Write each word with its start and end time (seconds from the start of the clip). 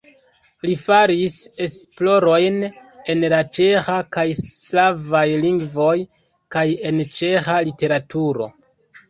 Li 0.67 0.75
faris 0.83 1.33
esplorojn 1.65 2.57
en 3.15 3.21
la 3.33 3.41
ĉeĥa 3.59 3.99
kaj 4.17 4.25
slavaj 4.41 5.23
lingvoj 5.45 5.95
kaj 6.57 6.67
en 6.93 7.07
ĉeĥa 7.21 7.61
literaturo. 7.71 8.51